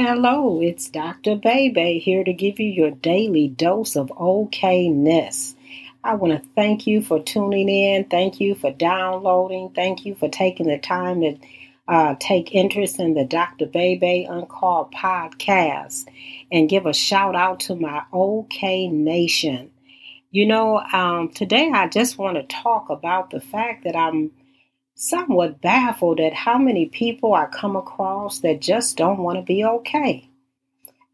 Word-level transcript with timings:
Hello, 0.00 0.60
it's 0.60 0.88
Dr. 0.88 1.34
Bebe 1.34 1.98
here 1.98 2.22
to 2.22 2.32
give 2.32 2.60
you 2.60 2.70
your 2.70 2.92
daily 2.92 3.48
dose 3.48 3.96
of 3.96 4.06
okayness. 4.10 5.56
I 6.04 6.14
want 6.14 6.40
to 6.40 6.48
thank 6.54 6.86
you 6.86 7.02
for 7.02 7.20
tuning 7.20 7.68
in. 7.68 8.04
Thank 8.04 8.38
you 8.38 8.54
for 8.54 8.70
downloading. 8.70 9.70
Thank 9.74 10.06
you 10.06 10.14
for 10.14 10.28
taking 10.28 10.68
the 10.68 10.78
time 10.78 11.22
to 11.22 11.36
uh, 11.88 12.14
take 12.20 12.54
interest 12.54 13.00
in 13.00 13.14
the 13.14 13.24
Dr. 13.24 13.66
Bebe 13.66 14.24
Uncalled 14.30 14.92
podcast 14.92 16.06
and 16.52 16.68
give 16.68 16.86
a 16.86 16.94
shout 16.94 17.34
out 17.34 17.58
to 17.58 17.74
my 17.74 18.04
OK 18.12 18.86
Nation. 18.86 19.72
You 20.30 20.46
know, 20.46 20.78
um, 20.78 21.30
today 21.30 21.72
I 21.74 21.88
just 21.88 22.18
want 22.18 22.36
to 22.36 22.44
talk 22.44 22.88
about 22.88 23.30
the 23.30 23.40
fact 23.40 23.82
that 23.82 23.96
I'm 23.96 24.30
somewhat 25.00 25.60
baffled 25.60 26.18
at 26.18 26.34
how 26.34 26.58
many 26.58 26.86
people 26.86 27.32
I 27.32 27.46
come 27.46 27.76
across 27.76 28.40
that 28.40 28.60
just 28.60 28.96
don't 28.96 29.22
want 29.22 29.38
to 29.38 29.42
be 29.42 29.64
okay. 29.64 30.28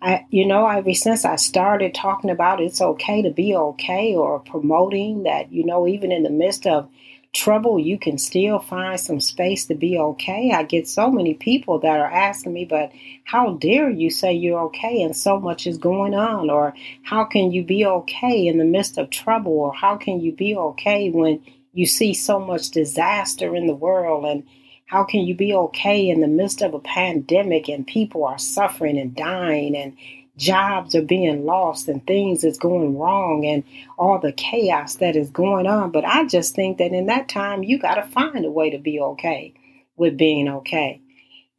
I, 0.01 0.25
you 0.31 0.47
know, 0.47 0.67
ever 0.67 0.95
since 0.95 1.27
I 1.27 1.37
started 1.37 1.95
talking 1.95 2.31
about 2.31 2.63
it's 2.63 2.81
okay 2.81 3.21
to 3.21 3.31
be 3.31 3.55
okay 3.55 4.15
or 4.15 4.41
promoting 4.41 5.25
that, 5.25 5.53
you 5.53 5.67
know, 5.67 5.87
even 5.87 6.13
in 6.13 6.23
the 6.23 6.31
midst 6.31 6.67
of 6.67 6.89
trouble, 7.35 7.79
you 7.79 7.99
can 7.99 8.17
still 8.17 8.59
find 8.59 8.99
some 8.99 9.21
space 9.21 9.67
to 9.67 9.75
be 9.75 9.99
okay. 9.99 10.53
I 10.53 10.63
get 10.63 10.89
so 10.89 11.11
many 11.11 11.35
people 11.35 11.79
that 11.81 12.01
are 12.01 12.11
asking 12.11 12.55
me, 12.55 12.65
but 12.65 12.91
how 13.25 13.55
dare 13.55 13.91
you 13.91 14.09
say 14.09 14.33
you're 14.33 14.61
okay 14.61 15.03
and 15.03 15.15
so 15.15 15.39
much 15.39 15.67
is 15.67 15.77
going 15.77 16.15
on? 16.15 16.49
Or 16.49 16.73
how 17.03 17.25
can 17.25 17.53
you 17.53 17.63
be 17.63 17.85
okay 17.85 18.47
in 18.47 18.57
the 18.57 18.65
midst 18.65 18.97
of 18.97 19.11
trouble? 19.11 19.53
Or 19.53 19.75
how 19.75 19.97
can 19.97 20.21
you 20.21 20.33
be 20.33 20.57
okay 20.57 21.11
when 21.11 21.43
you 21.75 21.87
see 21.87 22.15
so 22.15 22.39
much 22.39 22.71
disaster 22.71 23.55
in 23.55 23.67
the 23.67 23.75
world 23.75 24.25
and 24.25 24.45
how 24.87 25.03
can 25.03 25.21
you 25.21 25.35
be 25.35 25.53
okay 25.53 26.09
in 26.09 26.21
the 26.21 26.29
midst 26.29 26.63
of 26.63 26.73
a 26.73 26.79
pandemic 26.79 27.69
and 27.69 27.87
people 27.87 28.25
are 28.25 28.39
suffering 28.39 28.97
and 28.97 29.15
dying 29.15 29.77
and 29.77 29.97
jobs 30.37 30.95
are 30.95 31.03
being 31.03 31.45
lost 31.45 31.89
and 31.89 32.07
things 32.07 32.45
is 32.45 32.59
going 32.59 32.97
wrong 32.97 33.45
and 33.45 33.65
all 33.99 34.19
the 34.19 34.33
chaos 34.33 34.97
that 34.97 35.17
is 35.17 35.31
going 35.31 35.67
on? 35.67 35.91
But 35.91 36.05
i 36.05 36.25
just 36.25 36.55
think 36.55 36.79
that 36.79 36.93
in 36.93 37.07
that 37.07 37.29
time 37.29 37.65
you 37.65 37.79
got 37.79 37.97
to 37.97 38.03
find 38.05 38.45
a 38.45 38.51
way 38.51 38.71
to 38.71 38.79
be 38.79 39.01
okay 39.01 39.53
with 39.97 40.17
being 40.17 40.49
okay. 40.49 41.01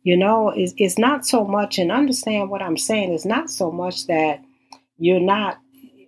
You 0.03 0.17
know 0.17 0.49
it's, 0.49 0.73
it's 0.77 0.97
not 0.97 1.25
so 1.25 1.43
much 1.43 1.77
and 1.77 1.91
understand 1.91 2.49
what 2.49 2.61
i'm 2.61 2.77
saying 2.77 3.11
it's 3.11 3.25
not 3.25 3.49
so 3.49 3.71
much 3.71 4.07
that 4.07 4.43
you're 4.97 5.19
not 5.19 5.59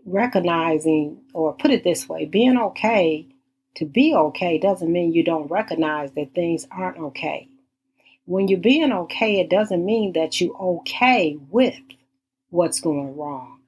recognizing 0.06 1.20
or 1.34 1.54
put 1.54 1.72
it 1.72 1.84
this 1.84 2.08
way 2.08 2.26
being 2.26 2.58
okay 2.58 3.28
to 3.78 3.86
be 3.86 4.14
okay 4.14 4.58
doesn't 4.58 4.92
mean 4.92 5.14
you 5.14 5.24
don't 5.24 5.52
recognize 5.52 6.12
that 6.14 6.34
things 6.34 6.68
aren't 6.72 6.98
okay. 6.98 7.48
When 8.26 8.48
you're 8.48 8.60
being 8.60 8.92
okay, 8.92 9.40
it 9.40 9.50
doesn't 9.50 9.86
mean 9.86 10.14
that 10.14 10.42
you're 10.42 10.58
okay 10.58 11.38
with 11.52 11.76
what's 12.50 12.82
going 12.82 13.16
wrong. 13.16 13.60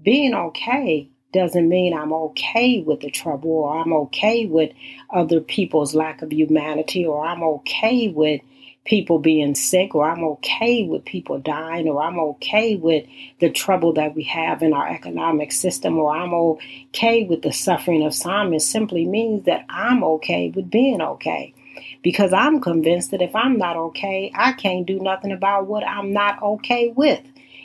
Being 0.00 0.34
okay 0.34 1.10
doesn't 1.32 1.68
mean 1.68 1.92
I'm 1.92 2.12
okay 2.12 2.80
with 2.80 3.00
the 3.00 3.10
trouble 3.10 3.50
or 3.50 3.78
I'm 3.78 3.92
okay 3.92 4.46
with 4.46 4.70
other 5.12 5.40
people's 5.40 5.96
lack 5.96 6.22
of 6.22 6.32
humanity 6.32 7.04
or 7.04 7.26
I'm 7.26 7.42
okay 7.42 8.08
with 8.08 8.40
people 8.86 9.18
being 9.18 9.54
sick, 9.54 9.94
or 9.94 10.08
I'm 10.08 10.24
okay 10.24 10.84
with 10.84 11.04
people 11.04 11.38
dying, 11.38 11.88
or 11.88 12.02
I'm 12.02 12.18
okay 12.18 12.76
with 12.76 13.04
the 13.40 13.50
trouble 13.50 13.92
that 13.94 14.14
we 14.14 14.22
have 14.24 14.62
in 14.62 14.72
our 14.72 14.88
economic 14.88 15.52
system, 15.52 15.98
or 15.98 16.16
I'm 16.16 16.32
okay 16.32 17.24
with 17.24 17.42
the 17.42 17.52
suffering 17.52 18.04
of 18.04 18.14
some, 18.14 18.54
it 18.54 18.62
simply 18.62 19.04
means 19.04 19.44
that 19.44 19.66
I'm 19.68 20.02
okay 20.04 20.50
with 20.50 20.70
being 20.70 21.02
okay. 21.02 21.52
Because 22.02 22.32
I'm 22.32 22.60
convinced 22.60 23.10
that 23.10 23.22
if 23.22 23.34
I'm 23.34 23.58
not 23.58 23.76
okay, 23.76 24.30
I 24.34 24.52
can't 24.52 24.86
do 24.86 24.98
nothing 25.00 25.32
about 25.32 25.66
what 25.66 25.86
I'm 25.86 26.12
not 26.12 26.42
okay 26.42 26.92
with. 26.96 27.20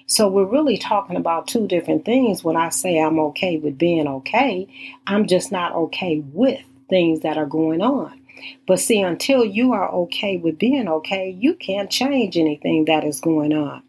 So 0.08 0.28
we're 0.28 0.44
really 0.44 0.78
talking 0.78 1.16
about 1.16 1.48
two 1.48 1.68
different 1.68 2.04
things 2.04 2.44
when 2.44 2.58
I 2.58 2.70
say 2.70 3.00
I'm 3.00 3.20
okay 3.20 3.58
with 3.58 3.78
being 3.78 4.08
okay. 4.08 4.68
I'm 5.08 5.28
just 5.28 5.52
not 5.52 5.74
okay 5.74 6.20
with 6.20 6.62
things 6.90 7.22
that 7.22 7.38
are 7.38 7.46
going 7.46 7.82
on. 7.82 8.21
But 8.68 8.80
see, 8.80 9.02
until 9.02 9.46
you 9.46 9.74
are 9.74 9.90
okay 9.92 10.38
with 10.38 10.58
being 10.58 10.88
okay, 10.88 11.30
you 11.30 11.56
can't 11.56 11.90
change 11.90 12.38
anything 12.38 12.86
that 12.86 13.04
is 13.04 13.20
going 13.20 13.54
on. 13.54 13.84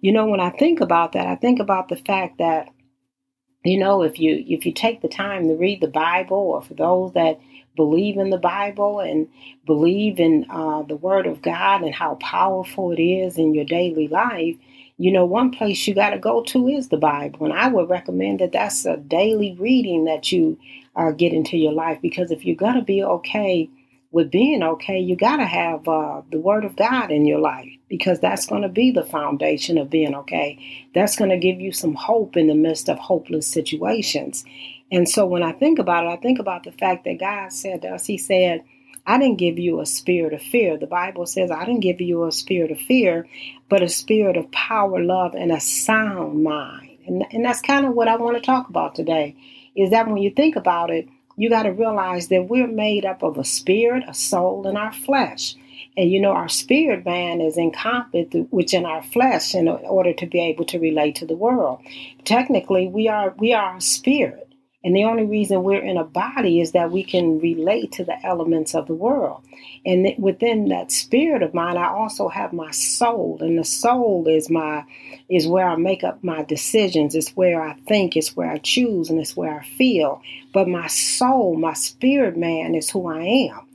You 0.00 0.12
know, 0.12 0.26
when 0.26 0.40
I 0.40 0.50
think 0.50 0.80
about 0.80 1.12
that, 1.12 1.26
I 1.26 1.36
think 1.36 1.60
about 1.60 1.88
the 1.88 1.96
fact 1.96 2.38
that, 2.38 2.68
you 3.64 3.78
know, 3.78 4.02
if 4.02 4.18
you 4.18 4.44
if 4.46 4.64
you 4.64 4.72
take 4.72 5.02
the 5.02 5.08
time 5.08 5.48
to 5.48 5.54
read 5.54 5.80
the 5.80 5.88
Bible, 5.88 6.36
or 6.36 6.62
for 6.62 6.74
those 6.74 7.12
that 7.12 7.40
believe 7.76 8.18
in 8.18 8.30
the 8.30 8.38
Bible 8.38 9.00
and 9.00 9.28
believe 9.64 10.18
in 10.18 10.46
uh, 10.50 10.82
the 10.82 10.96
Word 10.96 11.26
of 11.26 11.42
God 11.42 11.82
and 11.82 11.94
how 11.94 12.16
powerful 12.16 12.92
it 12.92 13.00
is 13.00 13.38
in 13.38 13.54
your 13.54 13.64
daily 13.64 14.08
life, 14.08 14.56
you 14.98 15.12
know, 15.12 15.24
one 15.24 15.52
place 15.52 15.86
you 15.86 15.94
got 15.94 16.10
to 16.10 16.18
go 16.18 16.42
to 16.42 16.66
is 16.66 16.88
the 16.88 16.96
Bible. 16.96 17.46
And 17.46 17.54
I 17.54 17.68
would 17.68 17.88
recommend 17.88 18.40
that 18.40 18.52
that's 18.52 18.84
a 18.84 18.96
daily 18.96 19.56
reading 19.58 20.04
that 20.06 20.32
you 20.32 20.58
uh, 20.96 21.12
get 21.12 21.32
into 21.32 21.56
your 21.56 21.72
life 21.72 22.00
because 22.02 22.32
if 22.32 22.44
you're 22.44 22.56
going 22.56 22.74
to 22.74 22.82
be 22.82 23.02
okay 23.02 23.70
with 24.10 24.30
being 24.30 24.62
okay, 24.62 24.98
you 24.98 25.16
got 25.16 25.36
to 25.36 25.44
have 25.44 25.86
uh, 25.86 26.22
the 26.30 26.40
Word 26.40 26.64
of 26.64 26.76
God 26.76 27.10
in 27.10 27.26
your 27.26 27.40
life 27.40 27.68
because 27.88 28.20
that's 28.20 28.46
going 28.46 28.62
to 28.62 28.68
be 28.68 28.90
the 28.90 29.04
foundation 29.04 29.76
of 29.76 29.90
being 29.90 30.14
okay. 30.14 30.58
That's 30.94 31.16
going 31.16 31.30
to 31.30 31.38
give 31.38 31.60
you 31.60 31.72
some 31.72 31.94
hope 31.94 32.36
in 32.36 32.46
the 32.46 32.54
midst 32.54 32.88
of 32.88 32.98
hopeless 32.98 33.46
situations. 33.46 34.44
And 34.90 35.08
so 35.08 35.26
when 35.26 35.42
I 35.42 35.52
think 35.52 35.78
about 35.78 36.04
it, 36.04 36.08
I 36.08 36.16
think 36.16 36.38
about 36.38 36.64
the 36.64 36.72
fact 36.72 37.04
that 37.04 37.20
God 37.20 37.52
said 37.52 37.82
to 37.82 37.88
us, 37.88 38.06
He 38.06 38.16
said, 38.16 38.64
I 39.06 39.18
didn't 39.18 39.38
give 39.38 39.58
you 39.58 39.80
a 39.80 39.86
spirit 39.86 40.34
of 40.34 40.42
fear. 40.42 40.76
The 40.76 40.86
Bible 40.86 41.26
says, 41.26 41.50
I 41.50 41.64
didn't 41.64 41.80
give 41.80 42.00
you 42.00 42.24
a 42.24 42.32
spirit 42.32 42.70
of 42.70 42.78
fear, 42.78 43.26
but 43.68 43.82
a 43.82 43.88
spirit 43.88 44.36
of 44.36 44.50
power, 44.52 45.02
love, 45.02 45.34
and 45.34 45.50
a 45.50 45.60
sound 45.60 46.42
mind. 46.42 46.98
And, 47.06 47.24
and 47.32 47.44
that's 47.44 47.62
kind 47.62 47.86
of 47.86 47.94
what 47.94 48.08
I 48.08 48.16
want 48.16 48.36
to 48.36 48.42
talk 48.42 48.68
about 48.68 48.94
today 48.94 49.34
is 49.74 49.90
that 49.90 50.06
when 50.06 50.18
you 50.18 50.30
think 50.30 50.56
about 50.56 50.90
it, 50.90 51.08
you 51.38 51.48
got 51.48 51.62
to 51.62 51.72
realize 51.72 52.28
that 52.28 52.48
we're 52.48 52.66
made 52.66 53.04
up 53.04 53.22
of 53.22 53.38
a 53.38 53.44
spirit, 53.44 54.02
a 54.08 54.12
soul, 54.12 54.66
and 54.66 54.76
our 54.76 54.92
flesh. 54.92 55.54
And 55.96 56.10
you 56.10 56.20
know, 56.20 56.32
our 56.32 56.48
spirit 56.48 57.04
man 57.04 57.40
is 57.40 57.56
encompassed 57.56 58.34
within 58.50 58.84
our 58.84 59.02
flesh 59.02 59.54
in 59.54 59.68
order 59.68 60.12
to 60.12 60.26
be 60.26 60.40
able 60.40 60.64
to 60.66 60.78
relate 60.80 61.14
to 61.16 61.26
the 61.26 61.36
world. 61.36 61.80
Technically, 62.24 62.88
we 62.88 63.08
are 63.08 63.34
we 63.38 63.52
are 63.52 63.76
a 63.76 63.80
spirit. 63.80 64.47
And 64.84 64.94
the 64.94 65.04
only 65.04 65.24
reason 65.24 65.64
we're 65.64 65.82
in 65.82 65.96
a 65.96 66.04
body 66.04 66.60
is 66.60 66.72
that 66.72 66.92
we 66.92 67.02
can 67.02 67.40
relate 67.40 67.92
to 67.92 68.04
the 68.04 68.24
elements 68.24 68.74
of 68.76 68.86
the 68.86 68.94
world. 68.94 69.42
And 69.84 70.14
within 70.18 70.68
that 70.68 70.92
spirit 70.92 71.42
of 71.42 71.52
mine, 71.52 71.76
I 71.76 71.88
also 71.88 72.28
have 72.28 72.52
my 72.52 72.70
soul. 72.70 73.38
And 73.40 73.58
the 73.58 73.64
soul 73.64 74.28
is 74.28 74.48
my 74.48 74.84
is 75.28 75.48
where 75.48 75.68
I 75.68 75.76
make 75.76 76.04
up 76.04 76.22
my 76.22 76.44
decisions. 76.44 77.16
It's 77.16 77.30
where 77.30 77.60
I 77.60 77.74
think, 77.74 78.16
it's 78.16 78.36
where 78.36 78.50
I 78.50 78.58
choose, 78.58 79.10
and 79.10 79.18
it's 79.18 79.36
where 79.36 79.58
I 79.58 79.64
feel. 79.64 80.22
But 80.52 80.68
my 80.68 80.86
soul, 80.86 81.56
my 81.56 81.74
spirit 81.74 82.36
man 82.36 82.74
is 82.76 82.88
who 82.90 83.08
I 83.08 83.50
am. 83.50 83.66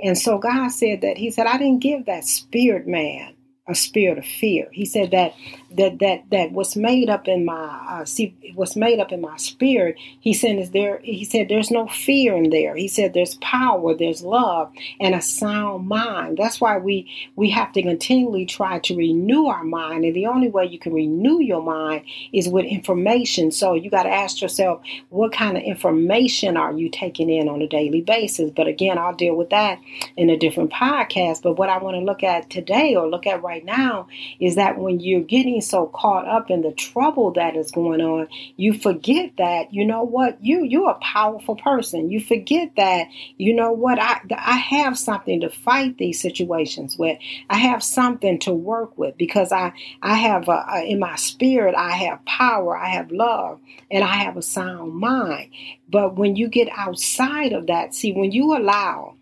And 0.00 0.16
so 0.16 0.38
God 0.38 0.68
said 0.68 1.00
that 1.00 1.18
He 1.18 1.32
said, 1.32 1.46
I 1.46 1.58
didn't 1.58 1.80
give 1.80 2.06
that 2.06 2.24
spirit 2.24 2.86
man 2.86 3.34
a 3.68 3.74
spirit 3.74 4.18
of 4.18 4.24
fear. 4.24 4.68
He 4.72 4.84
said 4.84 5.12
that 5.12 5.34
that 5.76 5.98
that 6.00 6.24
that 6.30 6.52
what's 6.52 6.76
made 6.76 7.08
up 7.08 7.28
in 7.28 7.44
my 7.44 7.52
uh, 7.88 8.04
see 8.04 8.34
what's 8.54 8.76
made 8.76 9.00
up 9.00 9.12
in 9.12 9.20
my 9.20 9.36
spirit. 9.36 9.96
He 10.20 10.34
said 10.34 10.58
is 10.58 10.70
there. 10.70 11.00
He 11.02 11.24
said 11.24 11.48
there's 11.48 11.70
no 11.70 11.86
fear 11.86 12.34
in 12.34 12.50
there. 12.50 12.76
He 12.76 12.88
said 12.88 13.14
there's 13.14 13.36
power, 13.36 13.94
there's 13.94 14.22
love, 14.22 14.72
and 15.00 15.14
a 15.14 15.22
sound 15.22 15.88
mind. 15.88 16.38
That's 16.38 16.60
why 16.60 16.78
we 16.78 17.10
we 17.36 17.50
have 17.50 17.72
to 17.72 17.82
continually 17.82 18.46
try 18.46 18.78
to 18.80 18.96
renew 18.96 19.46
our 19.46 19.64
mind, 19.64 20.04
and 20.04 20.14
the 20.14 20.26
only 20.26 20.48
way 20.48 20.66
you 20.66 20.78
can 20.78 20.92
renew 20.92 21.40
your 21.40 21.62
mind 21.62 22.04
is 22.32 22.48
with 22.48 22.66
information. 22.66 23.50
So 23.50 23.74
you 23.74 23.90
got 23.90 24.04
to 24.04 24.10
ask 24.10 24.42
yourself, 24.42 24.82
what 25.08 25.32
kind 25.32 25.56
of 25.56 25.62
information 25.62 26.56
are 26.56 26.72
you 26.72 26.90
taking 26.90 27.30
in 27.30 27.48
on 27.48 27.62
a 27.62 27.68
daily 27.68 28.02
basis? 28.02 28.50
But 28.50 28.66
again, 28.66 28.98
I'll 28.98 29.14
deal 29.14 29.34
with 29.34 29.50
that 29.50 29.80
in 30.16 30.30
a 30.30 30.36
different 30.36 30.70
podcast. 30.72 31.42
But 31.42 31.58
what 31.58 31.70
I 31.70 31.78
want 31.78 31.96
to 31.96 32.00
look 32.00 32.22
at 32.22 32.50
today, 32.50 32.94
or 32.94 33.08
look 33.08 33.26
at 33.26 33.42
right 33.42 33.64
now 33.64 34.08
is 34.40 34.56
that 34.56 34.78
when 34.78 35.00
you're 35.00 35.20
getting 35.20 35.61
so 35.62 35.86
caught 35.86 36.26
up 36.26 36.50
in 36.50 36.62
the 36.62 36.72
trouble 36.72 37.32
that 37.32 37.56
is 37.56 37.70
going 37.70 38.00
on, 38.00 38.28
you 38.56 38.72
forget 38.72 39.32
that, 39.38 39.72
you 39.72 39.84
know 39.84 40.02
what, 40.02 40.42
you 40.44 40.64
you're 40.64 40.90
a 40.90 40.94
powerful 40.94 41.56
person. 41.56 42.10
You 42.10 42.20
forget 42.20 42.76
that, 42.76 43.06
you 43.38 43.54
know 43.54 43.72
what, 43.72 43.98
I 43.98 44.20
I 44.36 44.56
have 44.56 44.98
something 44.98 45.40
to 45.40 45.48
fight 45.48 45.98
these 45.98 46.20
situations 46.20 46.96
with. 46.98 47.18
I 47.50 47.58
have 47.58 47.82
something 47.82 48.38
to 48.40 48.52
work 48.52 48.96
with 48.98 49.16
because 49.16 49.52
I 49.52 49.72
I 50.02 50.14
have 50.14 50.48
a, 50.48 50.64
a, 50.70 50.84
in 50.84 50.98
my 50.98 51.16
spirit 51.16 51.74
I 51.76 51.92
have 51.92 52.24
power, 52.24 52.76
I 52.76 52.90
have 52.90 53.10
love, 53.10 53.60
and 53.90 54.04
I 54.04 54.16
have 54.16 54.36
a 54.36 54.42
sound 54.42 54.94
mind. 54.94 55.50
But 55.88 56.16
when 56.16 56.36
you 56.36 56.48
get 56.48 56.68
outside 56.76 57.52
of 57.52 57.66
that, 57.66 57.94
see 57.94 58.12
when 58.12 58.32
you 58.32 58.56
allow 58.56 59.16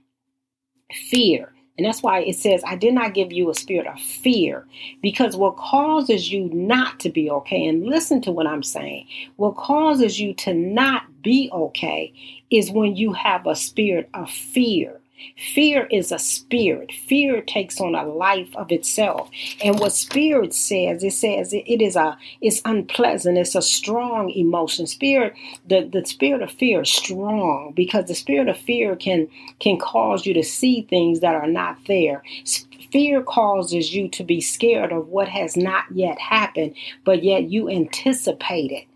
fear 1.09 1.53
and 1.81 1.87
that's 1.87 2.03
why 2.03 2.21
it 2.21 2.37
says, 2.37 2.63
I 2.67 2.77
did 2.77 2.93
not 2.93 3.15
give 3.15 3.33
you 3.33 3.49
a 3.49 3.55
spirit 3.55 3.87
of 3.87 3.99
fear. 3.99 4.67
Because 5.01 5.35
what 5.35 5.57
causes 5.57 6.31
you 6.31 6.51
not 6.53 7.01
to 7.01 7.09
be 7.09 7.31
okay, 7.31 7.67
and 7.67 7.87
listen 7.87 8.21
to 8.21 8.31
what 8.31 8.47
I'm 8.47 8.63
saying, 8.63 9.07
what 9.37 9.57
causes 9.57 10.21
you 10.21 10.35
to 10.35 10.53
not 10.53 11.23
be 11.23 11.49
okay 11.51 12.13
is 12.51 12.71
when 12.71 12.97
you 12.97 13.15
have 13.15 13.47
a 13.47 13.57
spirit 13.57 14.11
of 14.13 14.29
fear. 14.29 15.00
Fear 15.55 15.87
is 15.91 16.13
a 16.13 16.19
spirit. 16.19 16.93
Fear 16.93 17.43
takes 17.43 17.81
on 17.81 17.95
a 17.95 18.05
life 18.05 18.55
of 18.57 18.71
itself. 18.73 19.31
And 19.63 19.79
what 19.79 19.93
spirit 19.93 20.55
says, 20.55 21.05
it 21.05 21.13
says 21.13 21.53
it 21.53 21.83
is 21.83 21.97
a 21.97 22.19
it's 22.41 22.63
unpleasant. 22.65 23.39
It's 23.39 23.55
a 23.55 23.63
strong 23.63 24.31
emotion. 24.31 24.87
Spirit, 24.87 25.35
the, 25.69 25.89
the 25.91 26.07
spirit 26.07 26.43
of 26.43 26.51
fear 26.51 26.83
is 26.83 26.91
strong 26.91 27.73
because 27.75 28.07
the 28.07 28.15
spirit 28.15 28.49
of 28.49 28.59
fear 28.59 28.97
can 28.97 29.29
can 29.59 29.79
cause 29.79 30.27
you 30.27 30.35
to 30.35 30.43
see 30.43 30.83
things 30.83 31.21
that 31.21 31.35
are 31.35 31.49
not 31.49 31.79
there. 31.87 32.23
Fear 32.93 33.23
causes 33.23 33.95
you 33.95 34.09
to 34.11 34.25
be 34.25 34.41
scared 34.41 34.93
of 34.93 35.09
what 35.09 35.29
has 35.29 35.57
not 35.57 35.85
yet 35.93 36.19
happened, 36.19 36.75
but 37.05 37.23
yet 37.23 37.45
you 37.51 37.69
anticipate 37.69 38.73
it. 38.73 38.87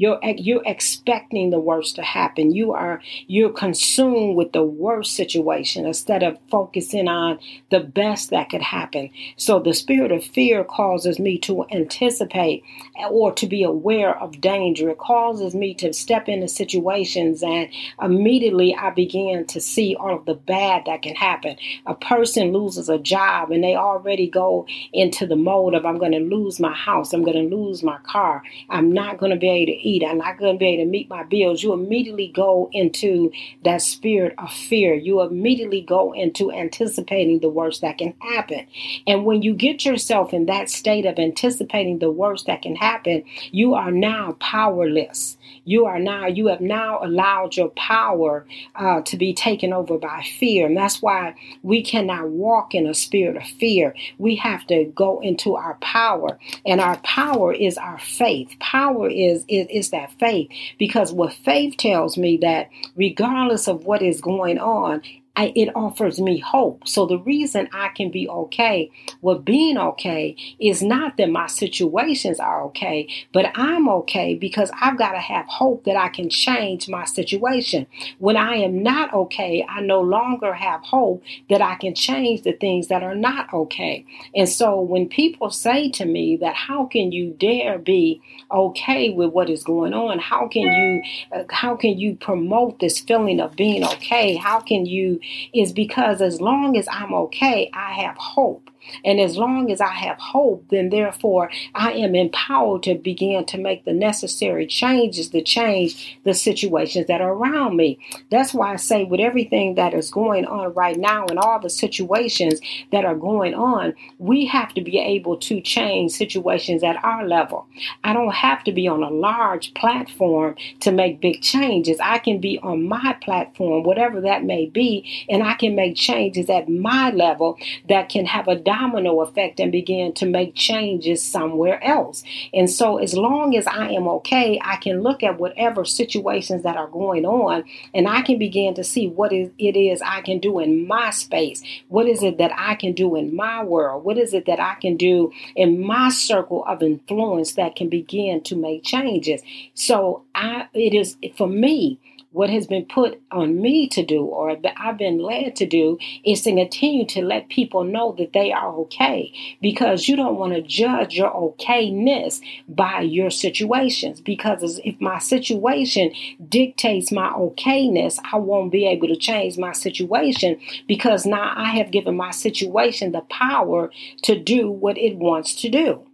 You're 0.00 0.18
you're 0.38 0.62
expecting 0.64 1.50
the 1.50 1.60
worst 1.60 1.96
to 1.96 2.02
happen. 2.02 2.54
You 2.54 2.72
are 2.72 3.02
you're 3.26 3.52
consumed 3.52 4.34
with 4.34 4.52
the 4.52 4.62
worst 4.64 5.14
situation 5.14 5.84
instead 5.84 6.22
of 6.22 6.38
focusing 6.50 7.06
on 7.06 7.38
the 7.70 7.80
best 7.80 8.30
that 8.30 8.48
could 8.48 8.62
happen. 8.62 9.10
So 9.36 9.58
the 9.58 9.74
spirit 9.74 10.10
of 10.10 10.24
fear 10.24 10.64
causes 10.64 11.18
me 11.18 11.36
to 11.40 11.66
anticipate 11.70 12.64
or 13.10 13.30
to 13.32 13.46
be 13.46 13.62
aware 13.62 14.18
of 14.18 14.40
danger. 14.40 14.88
It 14.88 14.96
causes 14.96 15.54
me 15.54 15.74
to 15.74 15.92
step 15.92 16.30
into 16.30 16.48
situations 16.48 17.42
and 17.42 17.68
immediately 18.00 18.74
I 18.74 18.88
begin 18.88 19.46
to 19.48 19.60
see 19.60 19.96
all 19.96 20.16
of 20.16 20.24
the 20.24 20.32
bad 20.34 20.84
that 20.86 21.02
can 21.02 21.14
happen. 21.14 21.56
A 21.84 21.94
person 21.94 22.54
loses 22.54 22.88
a 22.88 22.98
job 22.98 23.50
and 23.50 23.62
they 23.62 23.76
already 23.76 24.30
go 24.30 24.66
into 24.94 25.26
the 25.26 25.36
mode 25.36 25.74
of 25.74 25.84
I'm 25.84 25.98
going 25.98 26.12
to 26.12 26.20
lose 26.20 26.58
my 26.58 26.72
house, 26.72 27.12
I'm 27.12 27.22
going 27.22 27.50
to 27.50 27.54
lose 27.54 27.82
my 27.82 27.98
car, 27.98 28.42
I'm 28.70 28.90
not 28.90 29.18
going 29.18 29.32
to 29.32 29.38
be 29.38 29.50
able 29.50 29.72
to 29.72 29.89
eat. 29.90 30.04
I'm 30.04 30.18
not 30.18 30.38
going 30.38 30.54
to 30.54 30.58
be 30.58 30.68
able 30.68 30.84
to 30.84 30.90
meet 30.90 31.10
my 31.10 31.24
bills. 31.24 31.62
You 31.62 31.72
immediately 31.72 32.28
go 32.28 32.70
into 32.72 33.32
that 33.64 33.82
spirit 33.82 34.34
of 34.38 34.52
fear. 34.52 34.94
You 34.94 35.22
immediately 35.22 35.82
go 35.82 36.12
into 36.12 36.52
anticipating 36.52 37.40
the 37.40 37.48
worst 37.48 37.82
that 37.82 37.98
can 37.98 38.14
happen. 38.20 38.66
And 39.06 39.24
when 39.24 39.42
you 39.42 39.54
get 39.54 39.84
yourself 39.84 40.32
in 40.32 40.46
that 40.46 40.70
state 40.70 41.06
of 41.06 41.18
anticipating 41.18 41.98
the 41.98 42.10
worst 42.10 42.46
that 42.46 42.62
can 42.62 42.76
happen, 42.76 43.24
you 43.50 43.74
are 43.74 43.90
now 43.90 44.36
powerless. 44.40 45.38
You 45.64 45.86
are 45.86 45.98
now, 45.98 46.26
you 46.26 46.48
have 46.48 46.60
now 46.60 47.00
allowed 47.02 47.56
your 47.56 47.68
power 47.70 48.46
uh, 48.74 49.02
to 49.02 49.16
be 49.16 49.32
taken 49.34 49.72
over 49.72 49.98
by 49.98 50.22
fear. 50.38 50.66
And 50.66 50.76
that's 50.76 51.02
why 51.02 51.34
we 51.62 51.82
cannot 51.82 52.28
walk 52.28 52.74
in 52.74 52.86
a 52.86 52.94
spirit 52.94 53.36
of 53.36 53.44
fear. 53.44 53.94
We 54.18 54.36
have 54.36 54.66
to 54.68 54.84
go 54.94 55.20
into 55.20 55.56
our 55.56 55.74
power. 55.80 56.38
And 56.66 56.80
our 56.80 56.96
power 56.98 57.52
is 57.52 57.78
our 57.78 57.98
faith. 57.98 58.56
Power 58.60 59.08
is, 59.08 59.44
is, 59.48 59.66
is 59.70 59.90
that 59.90 60.12
faith. 60.18 60.50
Because 60.78 61.12
what 61.12 61.32
faith 61.32 61.76
tells 61.76 62.16
me 62.16 62.38
that 62.38 62.68
regardless 62.96 63.68
of 63.68 63.84
what 63.84 64.02
is 64.02 64.20
going 64.20 64.58
on, 64.58 65.02
I, 65.36 65.52
it 65.54 65.70
offers 65.74 66.20
me 66.20 66.38
hope. 66.38 66.88
So 66.88 67.06
the 67.06 67.18
reason 67.18 67.68
I 67.72 67.88
can 67.88 68.10
be 68.10 68.28
okay 68.28 68.90
with 69.22 69.44
being 69.44 69.78
okay 69.78 70.36
is 70.58 70.82
not 70.82 71.16
that 71.16 71.30
my 71.30 71.46
situations 71.46 72.40
are 72.40 72.64
okay, 72.64 73.08
but 73.32 73.46
I'm 73.54 73.88
okay 73.88 74.34
because 74.34 74.70
I've 74.80 74.98
got 74.98 75.12
to 75.12 75.18
have 75.18 75.46
hope 75.46 75.84
that 75.84 75.96
I 75.96 76.08
can 76.08 76.28
change 76.30 76.88
my 76.88 77.04
situation. 77.04 77.86
When 78.18 78.36
I 78.36 78.56
am 78.56 78.82
not 78.82 79.14
okay, 79.14 79.64
I 79.68 79.80
no 79.80 80.00
longer 80.00 80.52
have 80.52 80.82
hope 80.82 81.22
that 81.48 81.62
I 81.62 81.76
can 81.76 81.94
change 81.94 82.42
the 82.42 82.52
things 82.52 82.88
that 82.88 83.02
are 83.02 83.14
not 83.14 83.52
okay. 83.52 84.04
And 84.34 84.48
so 84.48 84.80
when 84.80 85.08
people 85.08 85.50
say 85.50 85.90
to 85.90 86.04
me 86.04 86.36
that 86.38 86.56
how 86.56 86.86
can 86.86 87.12
you 87.12 87.30
dare 87.38 87.78
be 87.78 88.20
okay 88.50 89.10
with 89.10 89.30
what 89.30 89.48
is 89.48 89.62
going 89.62 89.94
on? 89.94 90.18
How 90.18 90.48
can 90.48 90.62
you 90.62 91.02
uh, 91.32 91.44
how 91.50 91.76
can 91.76 91.98
you 91.98 92.16
promote 92.16 92.80
this 92.80 92.98
feeling 92.98 93.40
of 93.40 93.54
being 93.54 93.84
okay? 93.84 94.34
How 94.34 94.60
can 94.60 94.86
you 94.86 95.19
is 95.54 95.72
because 95.72 96.22
as 96.22 96.40
long 96.40 96.76
as 96.76 96.88
I'm 96.90 97.14
okay, 97.14 97.70
I 97.74 97.94
have 98.02 98.16
hope. 98.18 98.69
And 99.04 99.20
as 99.20 99.36
long 99.36 99.70
as 99.70 99.80
I 99.80 99.92
have 99.92 100.18
hope, 100.18 100.66
then 100.70 100.90
therefore 100.90 101.50
I 101.74 101.92
am 101.92 102.14
empowered 102.14 102.82
to 102.84 102.94
begin 102.94 103.44
to 103.46 103.58
make 103.58 103.84
the 103.84 103.92
necessary 103.92 104.66
changes 104.66 105.28
to 105.30 105.42
change 105.42 106.18
the 106.24 106.34
situations 106.34 107.06
that 107.06 107.20
are 107.20 107.32
around 107.32 107.76
me. 107.76 107.98
That's 108.30 108.54
why 108.54 108.72
I 108.72 108.76
say, 108.76 109.04
with 109.04 109.20
everything 109.20 109.74
that 109.74 109.94
is 109.94 110.10
going 110.10 110.46
on 110.46 110.74
right 110.74 110.98
now 110.98 111.26
and 111.26 111.38
all 111.38 111.60
the 111.60 111.70
situations 111.70 112.60
that 112.92 113.04
are 113.04 113.14
going 113.14 113.54
on, 113.54 113.94
we 114.18 114.46
have 114.46 114.74
to 114.74 114.80
be 114.80 114.98
able 114.98 115.36
to 115.38 115.60
change 115.60 116.12
situations 116.12 116.82
at 116.82 117.02
our 117.04 117.26
level. 117.26 117.66
I 118.04 118.12
don't 118.12 118.34
have 118.34 118.64
to 118.64 118.72
be 118.72 118.88
on 118.88 119.02
a 119.02 119.10
large 119.10 119.74
platform 119.74 120.56
to 120.80 120.92
make 120.92 121.20
big 121.20 121.42
changes. 121.42 121.98
I 122.00 122.18
can 122.18 122.40
be 122.40 122.58
on 122.60 122.88
my 122.88 123.16
platform, 123.20 123.84
whatever 123.84 124.20
that 124.22 124.44
may 124.44 124.66
be, 124.66 125.26
and 125.28 125.42
I 125.42 125.54
can 125.54 125.74
make 125.74 125.96
changes 125.96 126.50
at 126.50 126.68
my 126.68 127.10
level 127.10 127.58
that 127.88 128.08
can 128.08 128.26
have 128.26 128.48
a 128.48 128.56
domino 128.70 129.20
effect 129.20 129.58
and 129.58 129.72
begin 129.72 130.12
to 130.12 130.26
make 130.26 130.54
changes 130.54 131.20
somewhere 131.24 131.82
else. 131.82 132.22
And 132.54 132.70
so, 132.70 132.98
as 132.98 133.14
long 133.14 133.56
as 133.56 133.66
I 133.66 133.88
am 133.90 134.06
okay, 134.06 134.60
I 134.62 134.76
can 134.76 135.02
look 135.02 135.24
at 135.24 135.40
whatever 135.40 135.84
situations 135.84 136.62
that 136.62 136.76
are 136.76 136.86
going 136.86 137.26
on 137.26 137.64
and 137.92 138.06
I 138.06 138.22
can 138.22 138.38
begin 138.38 138.74
to 138.74 138.84
see 138.84 139.08
what 139.08 139.32
it 139.32 139.52
is 139.58 140.00
I 140.02 140.20
can 140.20 140.38
do 140.38 140.60
in 140.60 140.86
my 140.86 141.10
space. 141.10 141.64
What 141.88 142.06
is 142.06 142.22
it 142.22 142.38
that 142.38 142.52
I 142.56 142.76
can 142.76 142.92
do 142.92 143.16
in 143.16 143.34
my 143.34 143.64
world? 143.64 144.04
What 144.04 144.18
is 144.18 144.32
it 144.34 144.46
that 144.46 144.60
I 144.60 144.76
can 144.76 144.96
do 144.96 145.32
in 145.56 145.84
my 145.84 146.08
circle 146.10 146.64
of 146.66 146.80
influence 146.80 147.54
that 147.54 147.74
can 147.74 147.88
begin 147.88 148.40
to 148.42 148.54
make 148.54 148.84
changes? 148.84 149.42
So, 149.74 150.22
I 150.34 150.68
it 150.74 150.94
is 150.94 151.16
for 151.36 151.48
me 151.48 151.98
what 152.32 152.48
has 152.50 152.66
been 152.66 152.84
put 152.84 153.20
on 153.32 153.60
me 153.60 153.88
to 153.88 154.04
do 154.04 154.24
or 154.24 154.56
I've 154.76 154.98
been 154.98 155.18
led 155.18 155.56
to 155.56 155.66
do 155.66 155.98
is 156.24 156.42
to 156.42 156.54
continue 156.54 157.04
to 157.06 157.22
let 157.22 157.48
people 157.48 157.84
know 157.84 158.14
that 158.18 158.32
they 158.32 158.52
are 158.52 158.72
okay 158.80 159.32
because 159.60 160.08
you 160.08 160.16
don't 160.16 160.36
want 160.36 160.52
to 160.54 160.62
judge 160.62 161.16
your 161.16 161.30
okayness 161.30 162.40
by 162.68 163.00
your 163.00 163.30
situations 163.30 164.20
because 164.20 164.80
if 164.84 165.00
my 165.00 165.18
situation 165.18 166.12
dictates 166.48 167.10
my 167.10 167.30
okayness, 167.30 168.18
I 168.32 168.36
won't 168.36 168.72
be 168.72 168.86
able 168.86 169.08
to 169.08 169.16
change 169.16 169.58
my 169.58 169.72
situation 169.72 170.60
because 170.86 171.26
now 171.26 171.52
I 171.56 171.70
have 171.70 171.90
given 171.90 172.16
my 172.16 172.30
situation 172.30 173.12
the 173.12 173.22
power 173.22 173.90
to 174.22 174.38
do 174.38 174.70
what 174.70 174.98
it 174.98 175.16
wants 175.16 175.54
to 175.62 175.68
do. 175.68 176.06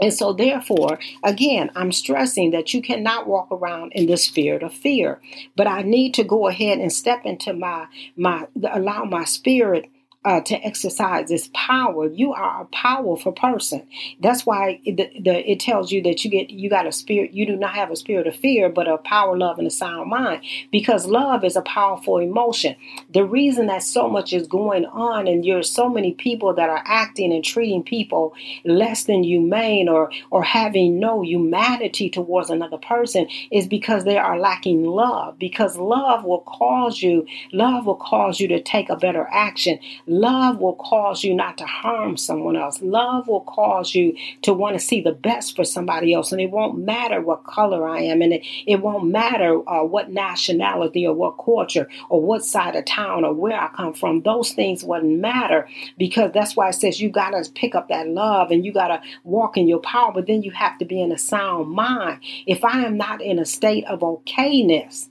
And 0.00 0.14
so, 0.14 0.32
therefore, 0.32 0.98
again, 1.24 1.70
I'm 1.74 1.92
stressing 1.92 2.52
that 2.52 2.72
you 2.72 2.80
cannot 2.80 3.26
walk 3.26 3.48
around 3.50 3.92
in 3.92 4.06
the 4.06 4.16
spirit 4.16 4.62
of 4.62 4.72
fear. 4.72 5.20
But 5.56 5.66
I 5.66 5.82
need 5.82 6.14
to 6.14 6.24
go 6.24 6.48
ahead 6.48 6.78
and 6.78 6.92
step 6.92 7.24
into 7.24 7.52
my 7.52 7.86
my 8.16 8.46
allow 8.72 9.04
my 9.04 9.24
spirit 9.24 9.90
uh, 10.24 10.40
to 10.40 10.54
exercise 10.56 11.28
this 11.28 11.48
power. 11.54 12.08
You 12.08 12.32
are 12.32 12.62
a 12.62 12.66
powerful 12.66 13.32
person. 13.32 13.86
That's 14.20 14.44
why 14.44 14.80
it, 14.84 14.96
the, 14.96 15.20
the, 15.20 15.50
it 15.50 15.60
tells 15.60 15.92
you 15.92 16.02
that 16.02 16.24
you 16.24 16.30
get 16.30 16.50
you 16.50 16.68
got 16.68 16.86
a 16.86 16.92
spirit. 16.92 17.32
You 17.32 17.46
do 17.46 17.56
not 17.56 17.74
have 17.74 17.90
a 17.90 17.96
spirit 17.96 18.26
of 18.26 18.34
fear, 18.34 18.68
but 18.68 18.88
a 18.88 18.98
power, 18.98 19.38
love, 19.38 19.58
and 19.58 19.66
a 19.66 19.70
sound 19.70 20.10
mind. 20.10 20.42
Because 20.72 21.06
love 21.06 21.44
is 21.44 21.56
a 21.56 21.62
powerful 21.62 22.18
emotion. 22.18 22.74
The 23.12 23.24
reason 23.24 23.66
that 23.68 23.84
so 23.84 24.08
much 24.08 24.32
is 24.32 24.48
going 24.48 24.86
on, 24.86 25.28
and 25.28 25.44
there's 25.44 25.70
so 25.70 25.88
many 25.88 26.12
people 26.14 26.52
that 26.54 26.68
are 26.68 26.82
acting 26.84 27.32
and 27.32 27.44
treating 27.44 27.84
people 27.84 28.34
less 28.64 29.04
than 29.04 29.22
humane, 29.22 29.88
or 29.88 30.10
or 30.30 30.42
having 30.42 30.98
no 30.98 31.22
humanity 31.22 32.10
towards 32.10 32.50
another 32.50 32.78
person, 32.78 33.28
is 33.52 33.68
because 33.68 34.04
they 34.04 34.18
are 34.18 34.38
lacking 34.38 34.84
love. 34.84 35.38
Because 35.38 35.76
love 35.76 36.24
will 36.24 36.40
cause 36.40 37.02
you. 37.02 37.24
Love 37.52 37.86
will 37.86 37.94
cause 37.96 38.40
you 38.40 38.48
to 38.48 38.60
take 38.60 38.90
a 38.90 38.96
better 38.96 39.28
action 39.30 39.78
Love 40.08 40.58
will 40.58 40.74
cause 40.74 41.22
you 41.22 41.34
not 41.34 41.58
to 41.58 41.64
harm 41.64 42.16
someone 42.16 42.56
else. 42.56 42.80
Love 42.82 43.28
will 43.28 43.42
cause 43.42 43.94
you 43.94 44.16
to 44.42 44.52
want 44.52 44.78
to 44.78 44.84
see 44.84 45.00
the 45.00 45.12
best 45.12 45.54
for 45.54 45.64
somebody 45.64 46.12
else. 46.12 46.32
And 46.32 46.40
it 46.40 46.50
won't 46.50 46.78
matter 46.78 47.20
what 47.20 47.44
color 47.44 47.86
I 47.88 48.00
am, 48.00 48.22
and 48.22 48.32
it, 48.32 48.46
it 48.66 48.80
won't 48.80 49.06
matter 49.06 49.60
uh, 49.68 49.84
what 49.84 50.10
nationality 50.10 51.06
or 51.06 51.14
what 51.14 51.32
culture 51.32 51.88
or 52.08 52.20
what 52.20 52.44
side 52.44 52.76
of 52.76 52.84
town 52.84 53.24
or 53.24 53.34
where 53.34 53.60
I 53.60 53.68
come 53.68 53.92
from. 53.92 54.22
Those 54.22 54.52
things 54.52 54.84
wouldn't 54.84 55.18
matter 55.18 55.68
because 55.98 56.32
that's 56.32 56.56
why 56.56 56.68
it 56.68 56.74
says 56.74 57.00
you 57.00 57.10
got 57.10 57.30
to 57.30 57.50
pick 57.52 57.74
up 57.74 57.88
that 57.88 58.08
love 58.08 58.50
and 58.50 58.64
you 58.64 58.72
got 58.72 58.88
to 58.88 59.00
walk 59.24 59.56
in 59.56 59.68
your 59.68 59.80
power, 59.80 60.12
but 60.12 60.26
then 60.26 60.42
you 60.42 60.50
have 60.52 60.78
to 60.78 60.84
be 60.84 61.00
in 61.00 61.12
a 61.12 61.18
sound 61.18 61.70
mind. 61.70 62.20
If 62.46 62.64
I 62.64 62.84
am 62.84 62.96
not 62.96 63.20
in 63.20 63.38
a 63.38 63.44
state 63.44 63.84
of 63.86 64.00
okayness, 64.00 65.08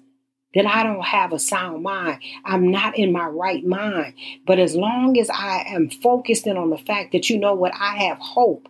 that 0.58 0.66
I 0.66 0.84
don't 0.84 1.06
have 1.06 1.34
a 1.34 1.40
sound 1.40 1.84
mind. 1.84 2.20
I'm 2.44 2.72
not 2.72 2.98
in 2.98 3.12
my 3.12 3.28
right 3.28 3.64
mind. 3.64 4.16
But 4.46 4.60
as 4.60 4.76
long 4.76 5.18
as 5.20 5.30
I 5.30 5.66
am 5.68 5.90
focused 5.90 6.48
in 6.48 6.58
on 6.58 6.72
the 6.72 6.78
fact 6.78 7.12
that 7.12 7.30
you 7.30 7.38
know 7.38 7.54
what, 7.54 7.74
I 7.80 8.06
have 8.06 8.18
hope, 8.18 8.68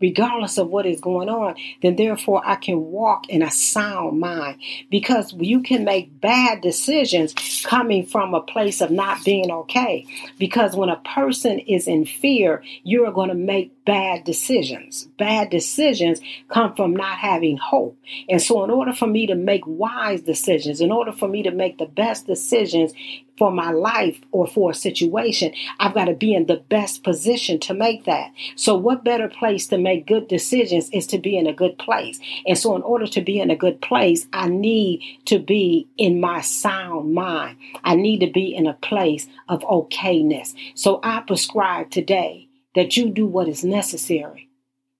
regardless 0.00 0.58
of 0.58 0.68
what 0.68 0.86
is 0.86 1.00
going 1.00 1.28
on, 1.28 1.56
then 1.82 1.96
therefore 1.96 2.42
I 2.44 2.54
can 2.54 2.80
walk 2.82 3.28
in 3.28 3.42
a 3.42 3.50
sound 3.50 4.20
mind 4.20 4.60
because 4.90 5.32
you 5.32 5.60
can 5.60 5.84
make 5.84 6.20
bad 6.20 6.60
decisions 6.60 7.34
coming 7.64 8.06
from 8.06 8.32
a 8.32 8.42
place 8.42 8.80
of 8.80 8.92
not 8.92 9.24
being 9.24 9.50
okay. 9.50 10.06
Because 10.38 10.76
when 10.76 10.88
a 10.88 11.00
person 11.14 11.58
is 11.58 11.88
in 11.88 12.04
fear, 12.04 12.62
you're 12.84 13.12
going 13.12 13.30
to 13.30 13.34
make 13.34 13.73
bad 13.84 14.24
decisions. 14.24 15.04
Bad 15.18 15.50
decisions 15.50 16.20
come 16.48 16.74
from 16.74 16.94
not 16.96 17.18
having 17.18 17.56
hope. 17.56 17.98
And 18.28 18.40
so, 18.40 18.64
in 18.64 18.70
order 18.70 18.92
for 18.92 19.06
me 19.06 19.26
to 19.26 19.34
make 19.34 19.66
wise 19.66 20.22
decisions, 20.22 20.80
in 20.80 20.90
order 20.90 21.12
for 21.12 21.28
me 21.28 21.42
to 21.42 21.50
make 21.50 21.78
the 21.78 21.86
best 21.86 22.26
decisions 22.26 22.92
for 23.36 23.50
my 23.50 23.70
life 23.72 24.20
or 24.30 24.46
for 24.46 24.70
a 24.70 24.74
situation, 24.74 25.52
I've 25.80 25.94
got 25.94 26.04
to 26.04 26.14
be 26.14 26.34
in 26.34 26.46
the 26.46 26.56
best 26.68 27.02
position 27.02 27.58
to 27.60 27.74
make 27.74 28.04
that. 28.04 28.32
So, 28.56 28.76
what 28.76 29.04
better 29.04 29.28
place 29.28 29.66
to 29.68 29.78
make 29.78 30.06
good 30.06 30.28
decisions 30.28 30.88
is 30.90 31.06
to 31.08 31.18
be 31.18 31.36
in 31.36 31.46
a 31.46 31.52
good 31.52 31.78
place. 31.78 32.18
And 32.46 32.56
so, 32.56 32.76
in 32.76 32.82
order 32.82 33.06
to 33.08 33.20
be 33.20 33.38
in 33.38 33.50
a 33.50 33.56
good 33.56 33.80
place, 33.82 34.26
I 34.32 34.48
need 34.48 35.02
to 35.26 35.38
be 35.38 35.88
in 35.98 36.20
my 36.20 36.40
sound 36.40 37.12
mind. 37.12 37.58
I 37.82 37.96
need 37.96 38.20
to 38.20 38.30
be 38.30 38.54
in 38.54 38.66
a 38.66 38.74
place 38.74 39.26
of 39.48 39.60
okayness. 39.62 40.54
So, 40.74 41.00
I 41.02 41.20
prescribe 41.20 41.90
today 41.90 42.43
that 42.74 42.96
you 42.96 43.10
do 43.10 43.26
what 43.26 43.48
is 43.48 43.64
necessary 43.64 44.48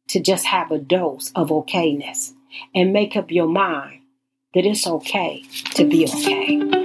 to 0.09 0.21
just 0.21 0.47
have 0.47 0.71
a 0.71 0.79
dose 0.79 1.33
of 1.35 1.49
okayness 1.49 2.33
and 2.75 2.93
make 2.93 3.17
up 3.17 3.31
your 3.31 3.49
mind 3.49 4.01
that 4.55 4.65
it's 4.65 4.87
okay 4.87 5.43
to 5.75 5.85
be 5.85 6.05
okay. 6.05 6.84